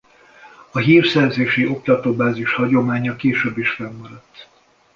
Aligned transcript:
A 0.71 0.79
hírszerzési 0.79 1.67
oktató 1.67 2.13
bázis 2.15 2.53
hagyománya 2.53 3.15
később 3.15 3.57
is 3.57 3.69
fennmaradt. 3.69 4.49